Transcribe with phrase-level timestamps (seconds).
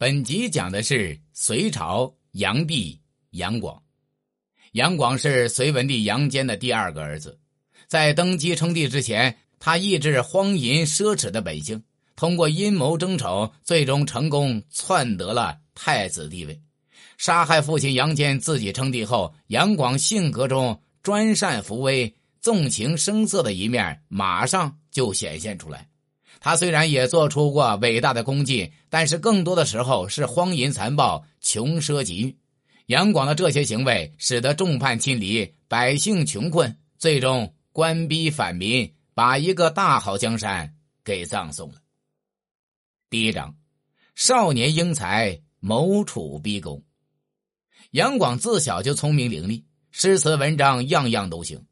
[0.00, 2.98] 本集讲的是隋朝杨帝
[3.32, 3.82] 杨广。
[4.72, 7.38] 杨广是隋文帝杨坚的第二个儿子，
[7.86, 11.84] 在登基称帝之前，他抑制荒淫奢侈的本性，
[12.16, 16.58] 通过阴谋争宠，最终成功篡得了太子地位。
[17.18, 25.86] 杀害父亲杨坚，自己称帝后，杨广性格中专善扶危、纵情声色的一面马上就显现出来。
[26.38, 32.36] 他虽然也做出过伟大的功绩，但是更多的时候是荒淫残暴、穷奢极欲。
[32.86, 40.74] 杨广的这些行为使得众叛亲离，百姓穷困，最终官逼反民，把一个大好江山
[41.04, 41.76] 给葬送了。
[43.08, 43.54] 第一章：
[44.14, 46.82] 少年英才，谋处逼宫。
[47.92, 51.64] 杨广自小就聪明伶俐，诗词文章样样都行。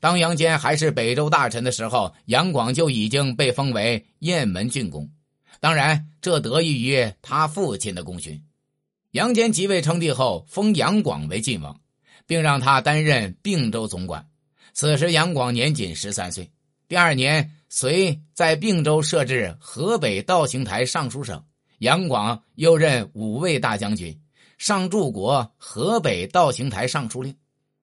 [0.00, 5.08] 当杨坚还是北周大臣的时候，杨广就已经被封为雁门郡公。
[5.60, 8.42] 当然，这得益于他父亲的功勋。
[9.12, 11.80] 杨坚即位称帝后，封杨广为晋王，
[12.26, 14.26] 并让他担任并州总管。
[14.72, 16.50] 此时，杨广年仅十三岁。
[16.88, 21.42] 第二年，隋在并州设置河北道行台尚书省，
[21.78, 24.20] 杨广又任五位大将军，
[24.58, 27.34] 上柱国河北道行台尚书令。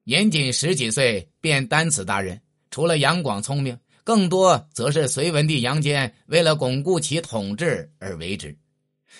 [0.03, 8.57] 年仅十几岁便担此大任，除了杨广聪明，更多则是隋文帝杨坚为了巩固其统治而为之。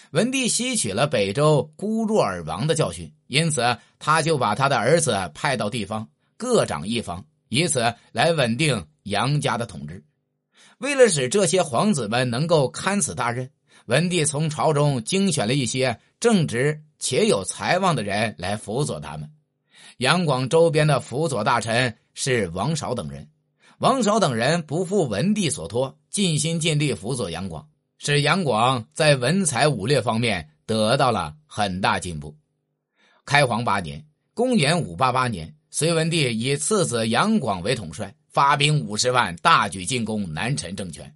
[0.10, 10.04] 文帝吸取了北周孤弱而亡的教训，因此他就把他的儿子派到地方，各掌一方，以此来稳定杨家的统治。
[10.80, 13.48] 为了使这些皇子们能够堪此大任，
[13.86, 19.30] 文帝从朝中精选了一些正直且有才望的人来辅佐他们。
[20.02, 23.30] 杨广周边的辅佐大臣是王韶等人，
[23.78, 32.36] 王韶等人不负文帝所托，尽心尽力辅佐杨广，使杨广在文才武略方面得到了很大进步。
[33.26, 41.16] 开皇八年（公元588年），隋文帝以次子杨广为统帅，发兵五十万，大举进攻南陈政权。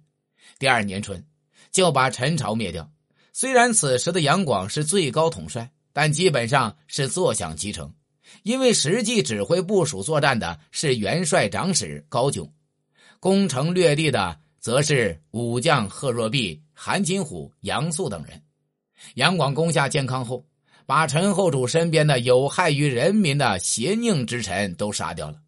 [0.60, 1.26] 第二年春，
[1.72, 2.88] 就把陈朝灭掉。
[3.32, 7.92] 虽然此时的杨广是最高统帅，但基本上是坐享其成。
[8.42, 12.50] 因为实际指挥部署作战的是元帅长史高炯，
[13.20, 18.40] 攻城略地的则是武将贺若弼、韩金虎、杨素等人。
[19.14, 20.44] 杨广攻下建康后，
[20.86, 25.38] 把陈后主身边的有害于人民的邪佞之臣都杀掉了。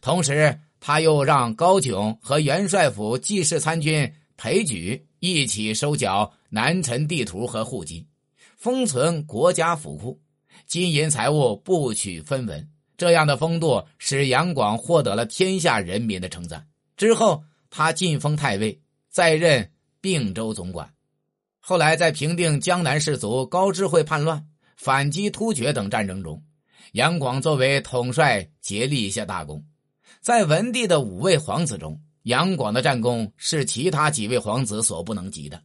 [0.00, 8.06] 同时，他又让高炯和元帅府记事参军裴举一起收缴南陈地图和户籍，
[8.56, 10.18] 封存国家府库。
[10.70, 16.64] 金银财物不取分文，这样的风度使杨广获得了天下人民的称赞。
[16.96, 19.68] 之后，他晋封太尉，再任
[20.00, 20.94] 并州总管。
[21.58, 26.40] 后来，在平定江南士族高智慧叛乱、反击突厥等战争中，
[26.92, 29.64] 杨广作为统帅竭立下大功。
[30.20, 35.60] 在文帝的五位皇子中，杨广的战功是其他几位皇子所不能及的。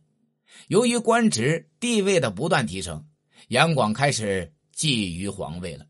[0.67, 3.05] 由于官职地位的不断提升，
[3.49, 4.51] 杨广开始。
[4.75, 5.85] 觊觎皇位了，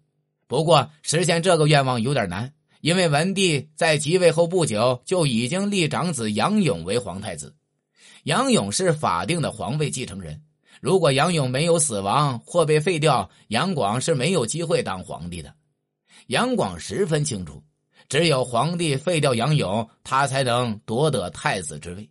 [0.47, 7.55] 不过实现这个愿望有点难，因为文帝在即位后不久就已经立长子杨勇为皇太子。
[8.25, 10.41] 杨勇是法定的皇位继承人，
[10.81, 15.53] 如果杨勇没有死亡或被废掉，杨广是没有机会当皇帝的。
[16.27, 17.63] 杨广十分清楚，
[18.09, 22.09] 只有皇帝废掉杨勇，他才能夺得太子之位。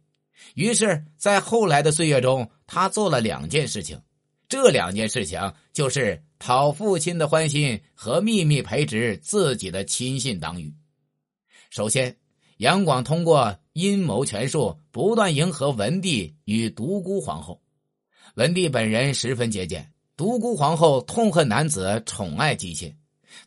[0.54, 4.00] 于是，在后来的岁月中，他做了两件事情，
[4.49, 6.22] 这两件事情就是。
[6.37, 10.75] 讨父亲的欢心和秘密培植自己的亲信党羽。
[11.71, 12.15] 首先，
[12.59, 17.62] 杨广通过阴谋权术，不断迎合文帝与独孤皇后。
[18.34, 22.94] 文帝本人十分节俭，独孤皇后痛恨男子宠爱姬妾。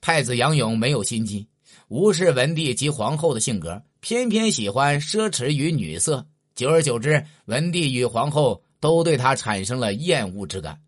[0.01, 1.47] 太子杨勇没有心机，
[1.87, 6.25] 无视文帝及皇后的性格，偏偏喜欢奢侈与女色。
[6.55, 10.81] 久而久之，文帝与皇后都对他产生了厌恶之感。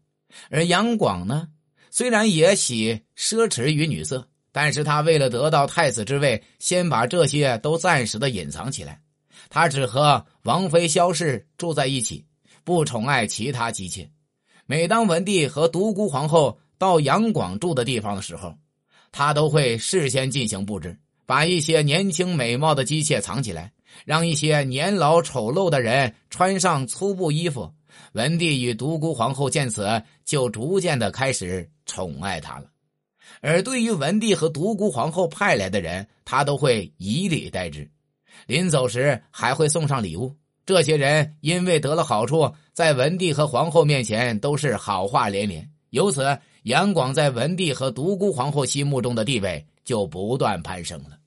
[0.50, 1.48] 而杨广呢？
[1.92, 9.02] 虽然也喜奢侈与女色，但是他为了得到太子之位，先把这些都暂时的隐藏起来。
[9.50, 12.26] 他只和王妃萧氏住在一起，
[12.64, 14.10] 不宠爱其他姬妾。
[14.68, 18.56] 每当文帝和独孤皇后到杨广住的地方的时候，
[19.12, 23.74] 他都会事先进行布置，把一些年轻美貌的姬妾藏起来，
[24.06, 27.74] 让一些年老丑陋的人穿上粗布衣服。
[28.14, 32.66] 文帝与独孤皇后见此，就逐渐的开始宠爱他了。
[33.42, 37.90] 而对于文帝和独孤皇后派来的人，他都会以礼待之，
[38.48, 40.36] 临走时还会送上礼物。
[40.66, 51.18] 这些人因为得了好处，在文帝和皇后面前都是好话连连，由此杨广在文帝和独孤皇后心目中的地位就不断攀升了。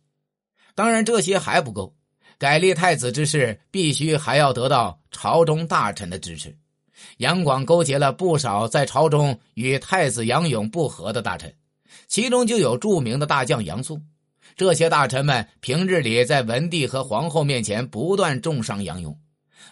[0.75, 1.95] 当然，这些还不够，
[2.43, 6.53] 改立太子之事必须还要得到朝中大臣的支持。
[7.19, 11.55] 杨广勾结了不少在朝中与太子杨勇不和的大臣，
[12.09, 14.01] 其中就有著名的大将杨素。
[14.57, 19.17] 这些大臣们平日里在文帝和皇后面前不断重伤杨勇，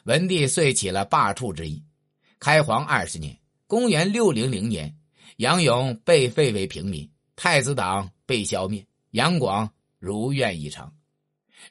[0.05, 1.83] 文帝遂起了罢黜之意。
[2.39, 3.37] 开皇二十年
[3.67, 4.95] （公元600年），
[5.39, 9.69] 杨勇被废为平民，太子党被消灭，杨广
[9.99, 10.89] 如愿以偿。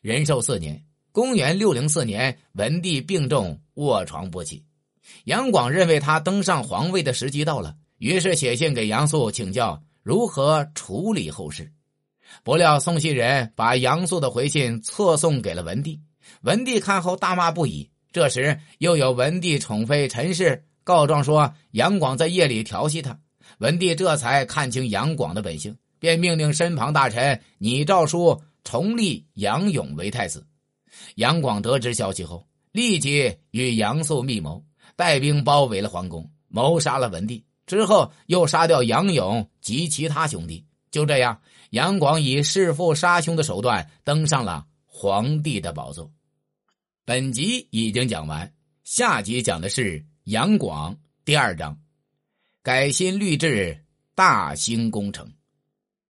[0.02, 0.80] 仁寿四年
[1.12, 4.64] （公元604年），文帝病重，卧床不起。
[5.26, 11.72] 杨广认为他登上皇位的时机到了，于是写信给杨素请教如何处理后事。
[12.44, 16.00] 不料送信人把杨素的回信错送给了文帝，
[16.42, 17.90] 文帝看后大骂不已。
[18.12, 23.20] 这时又有文帝宠妃陈氏告状说杨广在夜里调戏他，
[23.58, 30.46] 文帝这才看清杨广的本性，便命令身旁大臣拟诏书重立杨勇为太子。
[31.16, 34.64] 杨广得知消息后，立即与杨素密谋，
[34.96, 37.46] 带兵包围了皇宫，谋杀了文帝。
[37.66, 40.66] 之后又杀掉杨勇及其他兄弟。
[40.92, 41.40] 就这样。
[41.72, 46.12] 杨广以弑父杀兄的手段登上了皇帝的宝座。
[47.06, 48.52] 本集已经讲完，
[48.84, 51.78] 下集讲的是杨广第二章，
[52.64, 53.86] 改新律制，
[54.16, 55.32] 大兴工程。